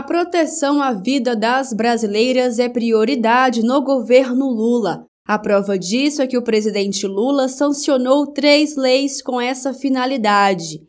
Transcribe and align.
A 0.00 0.02
proteção 0.02 0.80
à 0.80 0.94
vida 0.94 1.36
das 1.36 1.74
brasileiras 1.74 2.58
é 2.58 2.70
prioridade 2.70 3.62
no 3.62 3.82
governo 3.84 4.48
Lula. 4.48 5.04
A 5.28 5.38
prova 5.38 5.78
disso 5.78 6.22
é 6.22 6.26
que 6.26 6.38
o 6.38 6.42
presidente 6.42 7.06
Lula 7.06 7.48
sancionou 7.48 8.26
três 8.28 8.76
leis 8.76 9.20
com 9.20 9.38
essa 9.38 9.74
finalidade. 9.74 10.80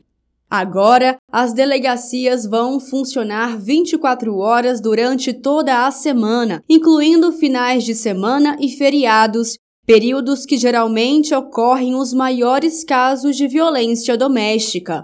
Agora, 0.50 1.18
as 1.30 1.52
delegacias 1.52 2.46
vão 2.46 2.80
funcionar 2.80 3.60
24 3.60 4.34
horas 4.38 4.80
durante 4.80 5.34
toda 5.34 5.86
a 5.86 5.92
semana, 5.92 6.64
incluindo 6.70 7.34
finais 7.34 7.84
de 7.84 7.94
semana 7.94 8.56
e 8.62 8.70
feriados, 8.70 9.58
períodos 9.86 10.46
que 10.46 10.58
geralmente 10.58 11.36
ocorrem 11.36 11.96
os 11.96 12.14
maiores 12.14 12.86
casos 12.86 13.36
de 13.36 13.46
violência 13.46 14.16
doméstica. 14.16 15.04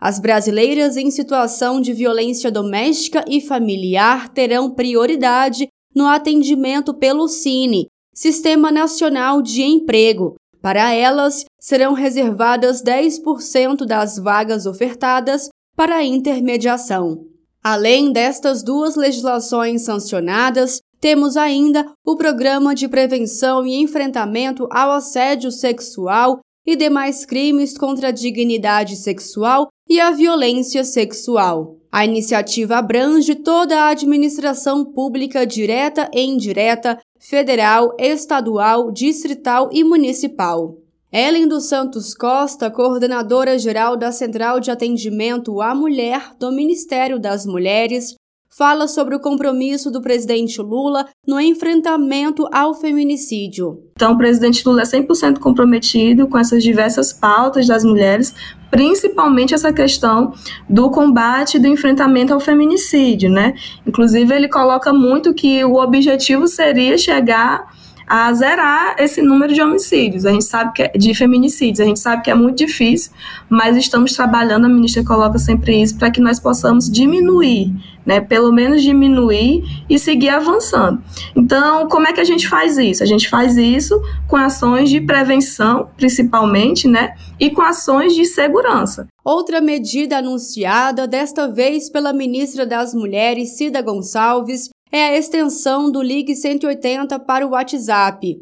As 0.00 0.20
brasileiras 0.20 0.96
em 0.96 1.10
situação 1.10 1.80
de 1.80 1.92
violência 1.92 2.50
doméstica 2.50 3.24
e 3.26 3.40
familiar 3.40 4.28
terão 4.28 4.70
prioridade 4.70 5.68
no 5.94 6.06
atendimento 6.06 6.92
pelo 6.92 7.26
Cine, 7.26 7.88
Sistema 8.14 8.70
Nacional 8.70 9.40
de 9.40 9.62
Emprego. 9.62 10.36
Para 10.60 10.92
elas, 10.92 11.44
serão 11.58 11.94
reservadas 11.94 12.82
10% 12.82 13.86
das 13.86 14.18
vagas 14.18 14.66
ofertadas 14.66 15.48
para 15.74 16.04
intermediação. 16.04 17.24
Além 17.62 18.12
destas 18.12 18.62
duas 18.62 18.96
legislações 18.96 19.82
sancionadas, 19.82 20.80
temos 21.00 21.36
ainda 21.36 21.90
o 22.06 22.16
Programa 22.16 22.74
de 22.74 22.88
Prevenção 22.88 23.66
e 23.66 23.76
Enfrentamento 23.76 24.68
ao 24.70 24.92
Assédio 24.92 25.50
Sexual 25.50 26.40
e 26.66 26.76
demais 26.76 27.24
crimes 27.24 27.76
contra 27.76 28.08
a 28.08 28.12
dignidade 28.12 28.96
sexual 28.96 29.68
e 29.88 30.00
a 30.00 30.10
violência 30.10 30.84
sexual. 30.84 31.76
A 31.90 32.04
iniciativa 32.04 32.76
abrange 32.76 33.34
toda 33.34 33.78
a 33.80 33.88
administração 33.88 34.84
pública 34.84 35.46
direta 35.46 36.10
e 36.12 36.22
indireta, 36.22 36.98
federal, 37.18 37.94
estadual, 37.98 38.90
distrital 38.90 39.70
e 39.72 39.82
municipal. 39.82 40.76
Ellen 41.12 41.48
dos 41.48 41.68
Santos 41.68 42.14
Costa, 42.14 42.70
coordenadora 42.70 43.58
geral 43.58 43.96
da 43.96 44.12
Central 44.12 44.60
de 44.60 44.70
Atendimento 44.70 45.62
à 45.62 45.74
Mulher 45.74 46.34
do 46.38 46.52
Ministério 46.52 47.18
das 47.18 47.46
Mulheres, 47.46 48.14
fala 48.56 48.88
sobre 48.88 49.14
o 49.14 49.20
compromisso 49.20 49.90
do 49.90 50.00
presidente 50.00 50.62
Lula 50.62 51.06
no 51.26 51.38
enfrentamento 51.38 52.48
ao 52.50 52.72
feminicídio. 52.72 53.82
Então, 53.92 54.12
o 54.12 54.18
presidente 54.18 54.66
Lula 54.66 54.82
é 54.82 54.84
100% 54.84 55.38
comprometido 55.38 56.26
com 56.26 56.38
essas 56.38 56.62
diversas 56.62 57.12
pautas 57.12 57.66
das 57.66 57.84
mulheres, 57.84 58.34
principalmente 58.70 59.54
essa 59.54 59.72
questão 59.72 60.32
do 60.68 60.90
combate 60.90 61.56
e 61.56 61.60
do 61.60 61.66
enfrentamento 61.66 62.32
ao 62.32 62.40
feminicídio, 62.40 63.30
né? 63.30 63.54
Inclusive, 63.86 64.34
ele 64.34 64.48
coloca 64.48 64.92
muito 64.92 65.34
que 65.34 65.62
o 65.64 65.74
objetivo 65.74 66.48
seria 66.48 66.96
chegar 66.96 67.74
a 68.06 68.32
zerar 68.32 68.94
esse 68.98 69.20
número 69.20 69.52
de 69.52 69.60
homicídios. 69.60 70.24
A 70.24 70.30
gente 70.30 70.44
sabe 70.44 70.72
que 70.72 70.82
é, 70.82 70.88
de 70.88 71.14
feminicídios, 71.14 71.80
a 71.80 71.84
gente 71.84 71.98
sabe 71.98 72.22
que 72.22 72.30
é 72.30 72.34
muito 72.34 72.58
difícil, 72.58 73.10
mas 73.48 73.76
estamos 73.76 74.12
trabalhando, 74.12 74.66
a 74.66 74.68
ministra 74.68 75.04
coloca 75.04 75.38
sempre 75.38 75.82
isso, 75.82 75.98
para 75.98 76.10
que 76.10 76.20
nós 76.20 76.38
possamos 76.38 76.90
diminuir, 76.90 77.72
né? 78.04 78.20
Pelo 78.20 78.52
menos 78.52 78.82
diminuir 78.82 79.64
e 79.90 79.98
seguir 79.98 80.28
avançando. 80.28 81.02
Então, 81.34 81.88
como 81.88 82.06
é 82.06 82.12
que 82.12 82.20
a 82.20 82.24
gente 82.24 82.48
faz 82.48 82.78
isso? 82.78 83.02
A 83.02 83.06
gente 83.06 83.28
faz 83.28 83.56
isso 83.56 84.00
com 84.28 84.36
ações 84.36 84.88
de 84.88 85.00
prevenção, 85.00 85.88
principalmente, 85.96 86.86
né? 86.86 87.14
E 87.40 87.50
com 87.50 87.62
ações 87.62 88.14
de 88.14 88.24
segurança. 88.24 89.08
Outra 89.24 89.60
medida 89.60 90.18
anunciada, 90.18 91.08
desta 91.08 91.48
vez 91.48 91.90
pela 91.90 92.12
ministra 92.12 92.64
das 92.64 92.94
Mulheres, 92.94 93.56
Cida 93.56 93.82
Gonçalves, 93.82 94.70
é 94.90 95.06
a 95.06 95.16
extensão 95.16 95.90
do 95.90 96.02
Ligue 96.02 96.34
180 96.34 97.18
para 97.20 97.46
o 97.46 97.50
WhatsApp. 97.50 98.38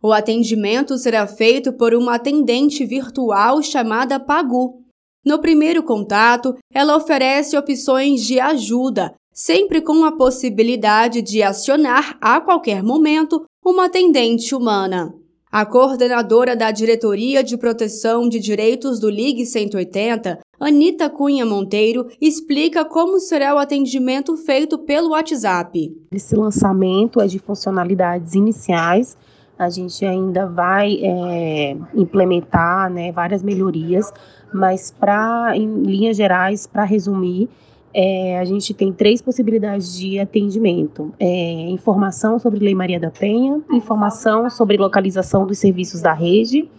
O 0.02 0.14
atendimento 0.14 0.98
será 0.98 1.28
feito 1.28 1.74
por 1.74 1.94
uma 1.94 2.16
atendente 2.16 2.86
virtual 2.86 3.62
chamada 3.62 4.18
Pagu. 4.18 4.82
No 5.26 5.40
primeiro 5.40 5.84
contato, 5.84 6.56
ela 6.74 6.96
oferece 6.96 7.58
opções 7.58 8.24
de 8.26 8.40
ajuda, 8.40 9.14
sempre 9.34 9.82
com 9.82 10.06
a 10.06 10.16
possibilidade 10.16 11.22
de 11.22 11.44
acionar 11.44 12.18
a 12.22 12.40
qualquer 12.40 12.82
momento 12.82 13.44
uma 13.64 13.86
atendente 13.88 14.56
humana. 14.56 15.14
A 15.52 15.66
coordenadora 15.66 16.56
da 16.56 16.72
Diretoria 16.72 17.44
de 17.44 17.58
Proteção 17.58 18.30
de 18.30 18.40
Direitos 18.40 19.00
do 19.00 19.10
Ligue 19.10 19.46
180, 19.46 20.40
Anita 20.60 21.10
Cunha 21.10 21.46
Monteiro, 21.46 22.08
explica 22.22 22.86
como 22.86 23.20
será 23.20 23.54
o 23.54 23.58
atendimento 23.58 24.38
feito 24.38 24.78
pelo 24.78 25.10
WhatsApp. 25.10 25.92
Esse 26.14 26.36
lançamento 26.36 27.20
é 27.20 27.28
de 27.28 27.40
funcionalidades 27.40 28.36
iniciais 28.36 29.18
a 29.60 29.70
gente 29.70 30.06
ainda 30.06 30.48
vai 30.48 30.98
é, 31.04 31.76
implementar 31.94 32.90
né, 32.90 33.12
várias 33.12 33.44
melhorias, 33.44 34.10
mas 34.54 34.90
para, 34.90 35.52
em 35.54 35.84
linhas 35.84 36.16
gerais, 36.16 36.66
para 36.66 36.86
resumir, 36.86 37.50
é, 37.94 38.40
a 38.40 38.46
gente 38.46 38.74
tem 38.74 38.94
três 38.94 39.22
possibilidades 39.22 39.98
de 39.98 40.18
atendimento: 40.18 41.14
é, 41.20 41.70
informação 41.70 42.40
sobre 42.40 42.60
Lei 42.60 42.74
Maria 42.74 43.00
da 43.00 43.12
Penha, 43.12 43.62
informação 43.70 44.50
sobre 44.50 44.78
localização 44.78 45.46
dos 45.46 45.60
serviços 45.60 46.02
da 46.02 46.14
rede 46.14 46.70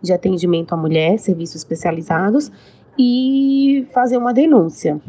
de 0.00 0.12
atendimento 0.12 0.72
à 0.72 0.76
mulher, 0.76 1.18
serviços 1.18 1.56
especializados, 1.56 2.52
e 2.96 3.84
fazer 3.92 4.16
uma 4.16 4.32
denúncia 4.32 5.00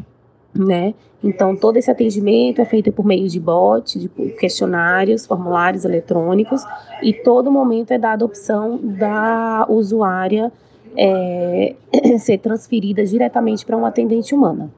né? 0.54 0.94
Então, 1.22 1.54
todo 1.54 1.76
esse 1.76 1.90
atendimento 1.90 2.60
é 2.60 2.64
feito 2.64 2.90
por 2.90 3.04
meio 3.04 3.28
de 3.28 3.38
bot, 3.38 3.98
de 3.98 4.08
questionários, 4.38 5.26
formulários 5.26 5.84
eletrônicos, 5.84 6.62
e 7.02 7.12
todo 7.12 7.52
momento 7.52 7.90
é 7.92 7.98
dada 7.98 8.24
a 8.24 8.26
opção 8.26 8.78
da 8.78 9.66
usuária 9.68 10.50
é, 10.96 11.74
ser 12.18 12.38
transferida 12.38 13.04
diretamente 13.04 13.66
para 13.66 13.76
um 13.76 13.84
atendente 13.84 14.34
humana. 14.34 14.70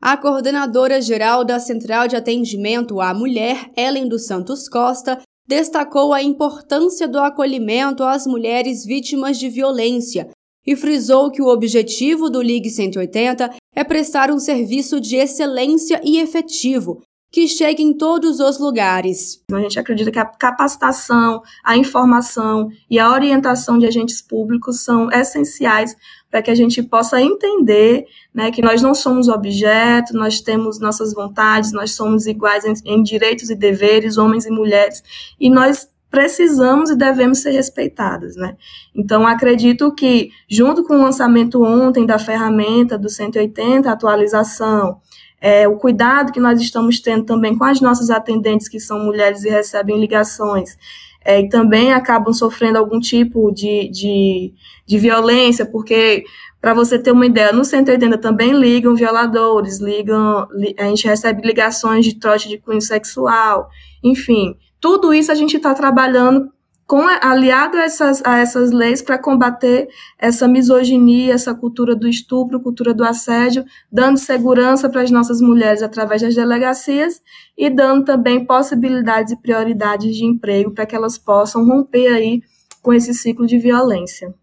A 0.00 0.16
coordenadora 0.16 1.00
geral 1.00 1.44
da 1.44 1.58
Central 1.58 2.08
de 2.08 2.16
Atendimento 2.16 3.00
à 3.00 3.14
Mulher, 3.14 3.70
Ellen 3.76 4.08
dos 4.08 4.26
Santos 4.26 4.68
Costa, 4.68 5.20
destacou 5.46 6.12
a 6.12 6.22
importância 6.22 7.06
do 7.06 7.18
acolhimento 7.18 8.02
às 8.02 8.26
mulheres 8.26 8.84
vítimas 8.84 9.38
de 9.38 9.48
violência 9.48 10.28
e 10.66 10.76
frisou 10.76 11.30
que 11.30 11.42
o 11.42 11.48
objetivo 11.48 12.30
do 12.30 12.40
Ligue 12.40 12.70
180 12.70 13.50
é 13.74 13.84
prestar 13.84 14.30
um 14.30 14.38
serviço 14.38 15.00
de 15.00 15.16
excelência 15.16 16.00
e 16.04 16.18
efetivo, 16.18 17.02
que 17.32 17.48
chegue 17.48 17.82
em 17.82 17.96
todos 17.96 18.40
os 18.40 18.58
lugares. 18.58 19.42
A 19.50 19.58
gente 19.58 19.80
acredita 19.80 20.10
que 20.10 20.18
a 20.18 20.24
capacitação, 20.26 21.42
a 21.64 21.76
informação 21.76 22.68
e 22.90 22.98
a 22.98 23.10
orientação 23.10 23.78
de 23.78 23.86
agentes 23.86 24.20
públicos 24.20 24.84
são 24.84 25.10
essenciais 25.10 25.96
para 26.30 26.42
que 26.42 26.50
a 26.50 26.54
gente 26.54 26.82
possa 26.82 27.20
entender 27.20 28.04
né, 28.34 28.50
que 28.50 28.60
nós 28.60 28.82
não 28.82 28.94
somos 28.94 29.28
objeto, 29.28 30.12
nós 30.12 30.40
temos 30.40 30.78
nossas 30.78 31.14
vontades, 31.14 31.72
nós 31.72 31.92
somos 31.94 32.26
iguais 32.26 32.64
em, 32.64 32.74
em 32.84 33.02
direitos 33.02 33.48
e 33.48 33.54
deveres, 33.54 34.18
homens 34.18 34.44
e 34.44 34.50
mulheres, 34.50 35.02
e 35.40 35.48
nós 35.48 35.88
precisamos 36.12 36.90
e 36.90 36.94
devemos 36.94 37.38
ser 37.38 37.52
respeitadas, 37.52 38.36
né? 38.36 38.54
Então, 38.94 39.26
acredito 39.26 39.92
que, 39.94 40.28
junto 40.46 40.84
com 40.84 40.94
o 40.94 41.02
lançamento 41.02 41.64
ontem 41.64 42.04
da 42.04 42.18
ferramenta 42.18 42.98
do 42.98 43.08
180, 43.08 43.90
atualização, 43.90 45.00
é, 45.40 45.66
o 45.66 45.78
cuidado 45.78 46.30
que 46.30 46.38
nós 46.38 46.60
estamos 46.60 47.00
tendo 47.00 47.24
também 47.24 47.56
com 47.56 47.64
as 47.64 47.80
nossas 47.80 48.10
atendentes, 48.10 48.68
que 48.68 48.78
são 48.78 48.98
mulheres 49.02 49.42
e 49.42 49.48
recebem 49.48 49.98
ligações, 49.98 50.76
é, 51.24 51.40
e 51.40 51.48
também 51.48 51.94
acabam 51.94 52.34
sofrendo 52.34 52.76
algum 52.76 53.00
tipo 53.00 53.50
de, 53.50 53.88
de, 53.88 54.52
de 54.84 54.98
violência, 54.98 55.64
porque, 55.64 56.24
para 56.60 56.74
você 56.74 56.98
ter 56.98 57.10
uma 57.10 57.24
ideia, 57.24 57.54
no 57.54 57.64
180 57.64 58.18
também 58.18 58.52
ligam 58.52 58.94
violadores, 58.94 59.80
ligam, 59.80 60.46
a 60.78 60.84
gente 60.84 61.08
recebe 61.08 61.40
ligações 61.40 62.04
de 62.04 62.16
trote 62.16 62.50
de 62.50 62.58
cunho 62.58 62.82
sexual, 62.82 63.70
enfim, 64.04 64.54
tudo 64.82 65.14
isso 65.14 65.30
a 65.30 65.34
gente 65.36 65.56
está 65.56 65.72
trabalhando 65.72 66.52
com, 66.88 67.02
aliado 67.22 67.76
a 67.76 67.84
essas, 67.84 68.20
a 68.24 68.38
essas 68.38 68.72
leis 68.72 69.00
para 69.00 69.16
combater 69.16 69.88
essa 70.18 70.48
misoginia, 70.48 71.32
essa 71.32 71.54
cultura 71.54 71.94
do 71.94 72.08
estupro, 72.08 72.60
cultura 72.60 72.92
do 72.92 73.04
assédio, 73.04 73.64
dando 73.90 74.18
segurança 74.18 74.90
para 74.90 75.02
as 75.02 75.10
nossas 75.10 75.40
mulheres 75.40 75.82
através 75.82 76.20
das 76.20 76.34
delegacias 76.34 77.22
e 77.56 77.70
dando 77.70 78.04
também 78.04 78.44
possibilidades 78.44 79.32
e 79.32 79.40
prioridades 79.40 80.16
de 80.16 80.24
emprego 80.24 80.72
para 80.72 80.84
que 80.84 80.96
elas 80.96 81.16
possam 81.16 81.64
romper 81.64 82.08
aí 82.08 82.42
com 82.82 82.92
esse 82.92 83.14
ciclo 83.14 83.46
de 83.46 83.58
violência. 83.58 84.34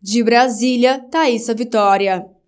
De 0.00 0.22
Brasília, 0.22 1.00
Thaisa 1.10 1.52
Vitória. 1.54 2.31